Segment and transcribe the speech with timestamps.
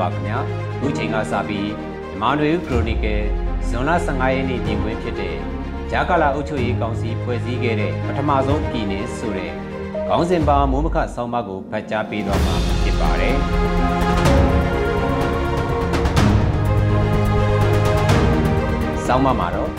[0.00, 0.38] ပါခင်ဗျာ
[0.74, 1.70] အခုချိန်ကစပြီး
[2.08, 3.22] မြန်မာနွေဦးခရိုနီကယ်
[3.68, 5.36] ဇွန်လ15ရက်နေ့ပြင်ခွင့်ဖြစ်တဲ့
[5.90, 9.52] ဂျာကာလာအုပ်ချုပ်ရေးကောင်စီဖွဲ့စည်းခဲ့တဲ့ပထမဆုံးပြည်နယ်ဆိုတဲ့
[10.08, 13.36] ခေါင်းစဉ်ပါမိုးမခဆောင်းပါးကိုဖတ်ကြားပေးတော့မှာဖြစ်ပါတယ်
[19.06, 19.70] ဆောင်းပါးမှာတော့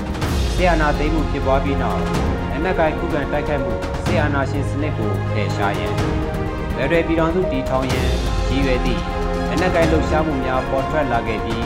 [0.55, 2.01] ဆီယနာသိမ်းမှုဖြစ်ပွားပြီးနောက်
[2.55, 3.73] အနက်ကိုင်ခုခံတိုက်ခိုက်မှု
[4.03, 5.93] ဆီယနာရှင်စနစ်ကိုဖယ်ရှားရန်
[6.75, 8.09] ဗရယ်ပြည်တော်စုတည်ထောင်ရန်
[8.49, 9.22] ရည်ရွယ်သည့်
[9.53, 11.65] အနက်ကိုင်လှုပ်ရှားမှုများပေါ်ထွက်လာခဲ့ပြီး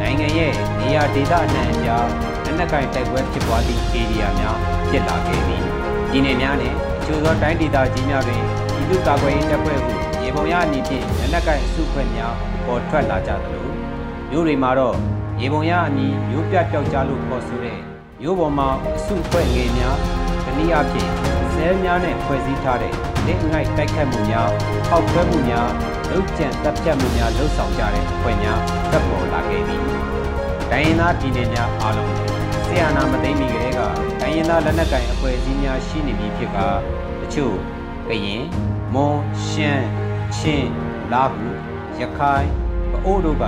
[0.00, 2.06] နိုင်ငံရဲ့နေရာဒေသအနှံ့အပြား
[2.48, 4.56] အနက်ကိုင်တိုက်ပွဲဖြစ်ပွားသည့်ဧရိယာများ
[4.90, 5.64] ဖြစ်လာခဲ့ပြီး
[6.10, 12.34] ဒီနယ်များနဲ့အချို့သောတိုင်းဒေသကြီးများတွင်ပြည်သူ့ကာကွယ်ရေးတပ်ဖွဲ့ဟုရေပုံရအနည်းဖြင့်အနက်ကိုင်အစုဖွဲ့များ
[12.66, 13.66] ပေါ်ထွက်လာကြသလို
[14.30, 14.96] မြို့တွေမှာတော့
[15.40, 17.78] ရေပုံရအမည်မြို့ပြပျောက်ကြားလို့ခေါ်ဆိုတဲ့
[18.20, 19.96] မြို့ပေါ်မှာအစုဖွဲ့ငယ်များ
[20.44, 21.10] တနည်းအားဖြင့်
[21.52, 22.94] ဆဲများနဲ့ဖွဲ့စည်းထားတဲ့
[23.26, 24.50] လက်ငိုက်တိုက်ခတ်မှုများ
[24.90, 25.68] ပောက်ခွဲမှုများ
[26.16, 29.82] လုတ်ကြံတပ်ဖြတ်မှုများလှုပ်ဆောင်ကြတဲ့အဖွဲ့များတက်ပေါ်လာခဲ့သည်။
[30.70, 32.12] တိုင်းရင်းသားပြည်နယ်များအားလုံး
[32.66, 33.80] ဆီယနာမသိမီကလေးက
[34.20, 36.58] တိုင်းရင်းသားလက်နက်ကိုင်အဖွဲ့အစည်းများရှိနေပြီဖြစ်က
[37.20, 37.56] တချို့
[38.08, 38.44] ကရင်
[38.94, 39.88] မွန်ရှမ်း
[40.36, 40.70] ချင်း
[41.12, 41.46] လာဟု
[42.00, 42.48] ရခိုင်
[42.90, 43.44] ပအိုးတို့က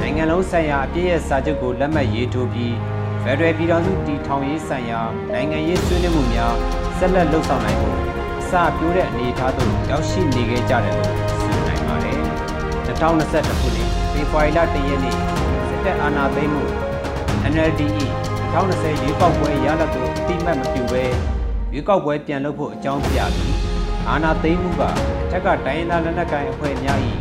[0.00, 2.76] နိုင်ငံလုံးဆိုင်ရာအပြည့်ရဲ့စာချုပ်ကိုလက်မှတ်ရေးထိုးပြီး
[3.22, 5.00] ဖက်ဒရယ်ပြည်ထောင်စုတည်ထောင်ရေးဆိုင်ရာ
[5.32, 6.54] နိုင်ငံရေးဆွေးနွေးမှုများ
[6.98, 7.98] ဆက်လက်လှုပ်ဆောင်နိုင်ဖို့
[8.40, 11.37] အစပြိုးတဲ့အနေအထားသို့ရောက်ရှိနေခဲ့ကြတယ်လို့ဆိုနိုင်
[11.88, 12.18] ပါတယ်။
[12.86, 15.16] 2021ခုနှစ်ဖေဖော်ဝါရီလ1ရက်နေ့
[15.68, 16.64] စစ်တပ်အာဏာသိမ်းမှု
[17.52, 18.04] NLDE
[18.54, 21.04] 2020ရွေးကောက်ပွဲရလဒ်ကိုအတိမတ်မပြုဘဲ
[21.72, 23.56] ရွေးကောက်ပွဲပြန်လုပ်ဖို့အကြောင်းပြပြီး
[24.08, 24.82] အာဏာသိမ်းမှုက
[25.24, 26.98] အထက်ကတိုင်းရင်းသားလက်နက်ကိုင်အဖွဲ့များ၏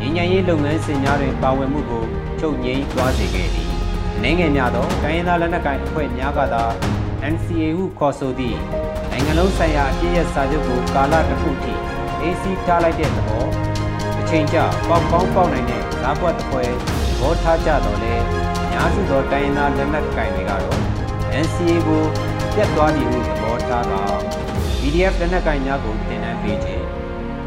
[0.00, 2.04] ငြိမ်းချမ်းရေးလုပ်ငန်းစဉ်များတွင်ပါဝင်မှုကို
[2.40, 3.70] ချုပ်ငြိမ်းသွားစေခဲ့သည်။
[4.22, 6.64] နိုင်ငံများသောတိုင်းရင်းသားလက်နက်ကိုင်အဖွဲ့များကသာ
[7.32, 8.58] NCA ဟုခေါ်ဆိုသည့်
[9.10, 11.74] နိုင်ငံလုံးဆိုင်ရာအပြည့်ရဲ့စာချုပ်ကိုကာလတစ်ခုထိ
[12.22, 13.53] AC ထားလိုက်တဲ့သဘောအ
[14.34, 16.72] ချိန်ကျပေါက်ကောင်းပေါက်နိုင်တဲ့ဇာတ်ပွက်တစ်ပွဲသ
[17.20, 18.14] ဘောထားကြတော့လဲ
[18.70, 20.80] များစုသောတိုင်းရင်းသားလက်နက်ကင်တွေကတော့
[21.44, 22.02] NCA ကို
[22.54, 23.94] ပြတ်သွားပြီဟုသဘောထားက
[24.80, 26.84] PDF လက်နက်ကင်များကိုတင်နန်းပေးခြင်း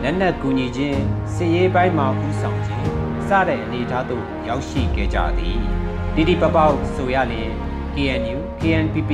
[0.03, 1.01] လက်နက်ကူညီခြင်း
[1.35, 2.87] စစ်ရေးပိုင်းမှာဥဆောင်ခြင်း
[3.27, 5.59] စတဲ့အနေအထားသို့ရောက်ရှိခဲ့ကြသည်
[6.15, 7.51] တိတိပပေါက်ဆိုရလျင်
[7.95, 9.11] KNU, KNPP,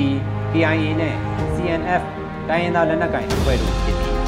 [0.52, 1.16] KIA နဲ့
[1.54, 2.04] CNF
[2.50, 4.20] တိုင်းရင်းသားလက်နက်ကိုင်အဖွဲ့တို့ဖြစ်ပြီး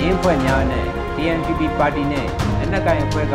[0.00, 2.28] ရင်းဖွဲ့များနဲ့ KNPP ပါတီနဲ့
[2.68, 3.34] လက်နက်ကိုင်အဖွဲ့က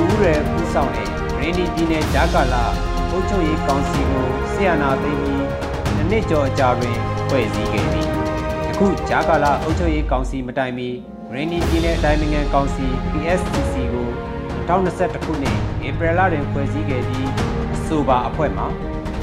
[0.00, 1.08] ဦးရဲပူးဆောင်တဲ့
[1.40, 2.64] ရင်းဒီပြည်နယ်ဂျာကာလာ
[3.10, 5.44] အုပ်ချုပ်ရေးကောင်စီကိုဆီယနာသိမ်းပြီး
[6.10, 6.96] နှစ်ကျော်ကြာတွင်
[7.28, 8.08] ဖွဲ့စည်းခဲ့သည်
[8.70, 10.88] အခုဂျာကာလာအုပ်ချုပ်ရေးကောင်စီမတိုင်မီ
[11.32, 14.08] ရင်းဒီပြည်နယ်အတိုင်းအငံကောင်စီ PSCC ကို
[14.68, 15.56] 2021ခုနှစ်
[15.86, 17.28] ဧပြီလတွင်ဖွဲ့စည်းခဲ့ပြီး
[17.74, 18.66] အဆိုပါအဖွဲ့မှာ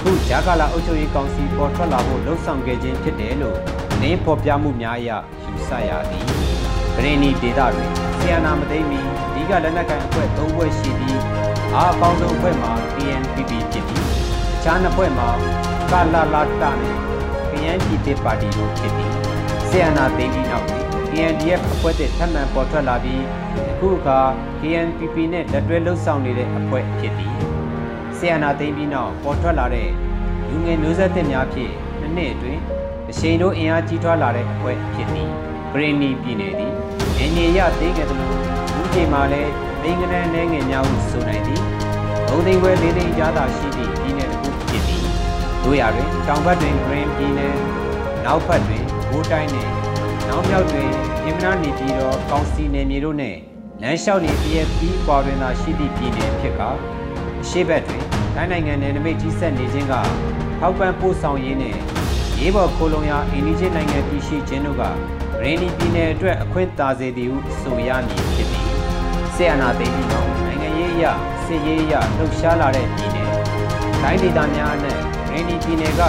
[0.02, 3.58] ခုဂျာကာလာအုပ်ချုပ်ရေးကောင်စီပေါ်ထွက်လာဖို့လှုံ့ဆော်ခဲ့ခြင်းဖြစ်တယ်လို့
[4.02, 5.10] နင်းဖော်ပြမှုများအရ
[5.46, 7.90] ယူဆရသည် ဂရင်းနီဒေတာတွင်
[8.20, 9.00] ဆီယနာမသိမီ
[9.34, 11.22] ဒီကလက်နက်ကိုင်အဖွဲ့၃ဖွဲ့ရှိပြီး
[11.76, 14.06] အားအပေါင်းဆုံးအဖွဲ့မှာ PNPP ဖြစ်ပြီး
[14.56, 15.30] အခြားနှစ်ဖွဲ့မှာ
[15.92, 16.98] ကာလာလာတာနဲ့
[17.52, 19.14] ကယန်းပြည်သစ်ပါတီတို့ဖြစ်ပြီး
[19.70, 23.24] ဆီယနာသိပြီးနောက်တွင် KNDF အဖွဲ့တဲ့ထပ်မံပေါ်ထွက်လာပြီး
[23.72, 24.20] အခုအခါ
[24.60, 27.36] KNPP နဲ့လက်တွဲလှုပ်ဆောင်နေတဲ့အဖွဲ့ဖြစ်သည်
[28.18, 29.90] ဆီယနာသိပြီးနောက်ပေါ်ထွက်လာတဲ့
[30.50, 32.62] လူငယ်မျိုးဆက်သစ်များဖြင့်နှစ်နှစ်အတွင်း
[33.10, 35.30] အရှိန်တို့အင်အားကြီးထွားလာတဲ့အဖွဲ့ဖြစ်သည်
[35.72, 36.73] ဂရင်းနီပြည်နယ်သည်
[37.20, 38.20] အင်ဂျင်ရသေးကဲ့သို့
[38.76, 39.52] လူကြီးမှာလည်း
[39.82, 41.62] မိငနန်းနေငယ်များဟုဆိုနိုင်သည်
[42.28, 45.04] ဘုံသိန်းခွဲလေးသိန်းကြားသာရှိသည့်ပြည်နယ်တစ်ခုဖြစ်သည်
[45.64, 47.56] တို့ရတွင်တောင်ဘက်တွင်ဂရင်းပြည်နယ်
[48.26, 49.72] နောက်ဘက်တွင်ဘိုးတိုင်းနှင့်
[50.28, 50.90] နောက်မြောက်တွင်
[51.22, 53.38] ပြည်မနာနေပြည်တော်ကောင်စီနယ်မြေတို့နှင့်
[53.82, 56.70] လမ်းလျှောက်နေ PFP ပွာတွင်သာရှိသည့်ပြည်နယ်ဖြစ်ကာ
[57.42, 58.04] အရှိဘက်တွင်
[58.36, 59.94] တိုင်းနိုင်ငံနယ်နိမိတ်ကြီးဆက်နေခြင်းက
[60.60, 61.78] ထောက်ပံ့ပို့ဆောင်ရေးနှင့်
[62.40, 64.84] ရေးပေါ်ခိုးလုံရာအိန္ဒိချင်းနိုင်ငံပြည်ရှိခြင်းတို့က
[65.46, 68.68] ရင်းဒီပြည်နယ်အတွက်အခွင့်သာစေသည်ဟုဆိုရမည်ဖြစ်သည်
[69.36, 71.06] ဆေအနာသိမ်းပြီးနောက်နိုင်ငံရေးအရ
[71.46, 73.30] စစ်ရေးအရလှုပ်ရှားလာတဲ့ပြည်နယ်
[74.04, 74.98] တိုင်းဒေသများနဲ့
[75.32, 76.02] ရင်းဒီပြည်နယ်က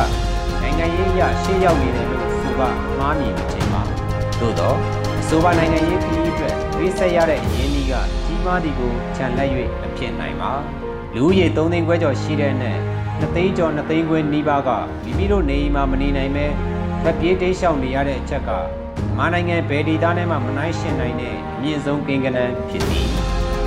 [0.62, 2.68] နိုင်ငံရေးအရရှေ့ရောက်နေတယ်လို့ဆိုပါ
[2.98, 3.82] မှားမည်မထင်ပါ
[4.40, 4.76] သို့တော့
[5.20, 7.92] အဆိုပါနိုင်ငံရေးပြည်အတွက်ရေးဆက်ရတဲ့အရင်းအီးက
[8.24, 9.48] ကြီးမားသည်ကိုခြံလက်၍
[9.80, 10.52] မဖြစ်နိုင်ပါ
[11.14, 12.76] လူဦးရေ3သိန်းခွဲကျော်ရှိတဲ့နဲ့
[13.20, 14.70] 2သိန်းကျော်2သိန်းခွဲနီးပါးက
[15.04, 16.46] မိမိတို့နေအိမ်မှာမနေနိုင်ပဲ
[17.04, 18.50] ဗက်ပြေးတိတ်ရှောင်နေရတဲ့အချက်က
[19.18, 23.08] မြန်မာနိုင်ငံဗယ်ဒီသားနဲ့မှမနိုင်ရှင်နိုင်တဲ့အမြင့်ဆုံးကိန်းဂဏန်းဖြစ်သည်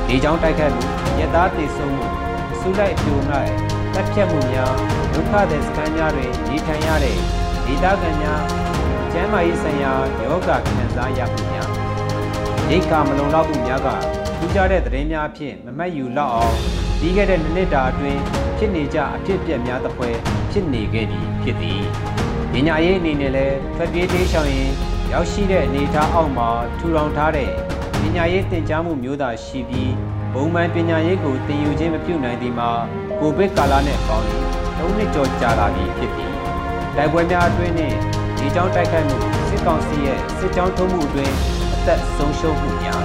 [0.08, 0.84] ဒီကြောင့်တိုက်ခတ်မှု
[1.20, 2.06] ရသားတည်ဆုံမှု
[2.54, 3.52] အစုလိုက်အပြုံလိုက်
[3.94, 4.74] တက်ဖြတ်မှုများ
[5.14, 7.18] ဒုက္ခတဲ့စခန်းများတွင်နေထိုင်ရတဲ့
[7.66, 8.42] ဒေသခံများ
[9.12, 11.70] ကျန်းမာရေးဆိုင်ရာယောဂခံစားရမှုများ
[12.70, 13.88] ရိတ်ခါမလုံလောက်မှုများက
[14.38, 16.58] ထူးခြားတဲ့သတင်းများဖြင့်မမတ်ယူလောက်အောင်
[17.00, 18.22] ပြီးခဲ့တဲ့နှစ်တာအတွင်း
[18.58, 20.16] ဖြစ်နေကြအဖြစ်အပျက်များသဖွယ်
[20.52, 21.82] ဖြစ်နေခဲ့ပြီဖြစ်သည်။
[22.54, 24.72] ညညာရေးအနေနဲ့လည်းထွက်ပြေးသေးရှောင်ရင်
[25.14, 26.50] ရောက်ရှိတဲ့အနေအထားအောက်မှာ
[26.80, 27.50] ထူထောင်ထားတဲ့
[28.02, 29.94] ညညာရေးတင် जा မှုမျိုးသာရှိပြီး
[30.34, 32.70] ဘပုံမှန်ပညာရေးကိုသင်ယူခြင်းမပြုနိုင်သည်မှာ
[33.20, 34.44] ကိုဗစ်ကာလနဲ့ပေါင်းပြီး
[34.78, 36.34] ၃နှစ်ကျော်ကြာလာပြီဖြစ်ပြီး
[36.96, 37.96] တိုက်ပွဲများအတွင်းနှင့်
[38.38, 39.18] ဒီကြောင်းတိုက်ခိုက်မှု
[39.50, 41.34] စစ်ကောင်စီရဲ့စစ်ကြောင်းထုံးမှုအတွင်း
[41.76, 43.02] အသက်ဆုံးရှုံးမှုများ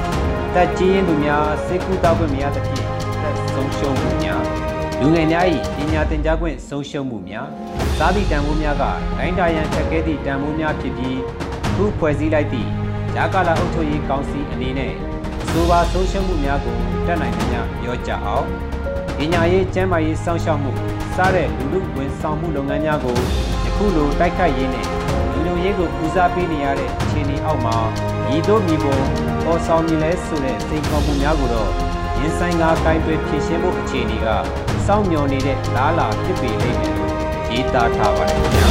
[0.55, 4.43] တက်ကြီးရင်သူများစစ်ကူတောက်ခွင့်မရသဖြင့်အသက်ဆုံးရှုံးမှုများ
[5.01, 5.45] လူငယ်များ၏
[5.77, 7.49] ပညာသင်ကြားခွင့်ဆုံးရှုံးမှုများ
[7.99, 8.85] စားသည့်တန်ဖိုးများက
[9.19, 11.19] တိုင်းတာရန်ထက်ခဲသည့်တန်ဖိုးများဖြစ်ပြီး
[11.75, 12.69] ခုဖွဲ့စည်းလိုက်သည့်
[13.15, 14.93] ဂျာကာလာအုပ်ချုပ်ရေးကောင်စီအနေနဲ့
[15.51, 16.77] ဆိုပါဆုံးရှုံးမှုများကို
[17.07, 18.47] တက်နိုင်သမျှပြောကြအောင်
[19.19, 20.71] ပညာရေးကျန်းမာရေးစောင့်ရှောက်မှု
[21.17, 23.17] စတဲ့လူလူဝန်ဆောင်မှုလုပ်ငန်းများကို
[23.65, 24.87] ယခုလိုတိုက်ခိုက်ရင်းနဲ့
[25.33, 27.77] လူလူရေးကိုဦးစားပေးနေရတဲ့အခြေအနေအောက်မှာ
[28.35, 28.87] ဤသို့မိဘ
[29.45, 31.71] ပေါ်ဆောင်နေလဲဆိုတဲ့စိန်ခေါ်မှုများကိုတော့
[32.19, 34.27] ရင်ဆိုင်ကားကိုင်းတွယ်ဖြည့်ရှင်းဖို့အခြေအနေက
[34.87, 37.15] စောင့်မျှော်နေတဲ့လားလာဖြစ်ပေလိမ့်မယ်လို့
[37.51, 38.69] ရေးသားထားပါတယ်ခင်ဗျာ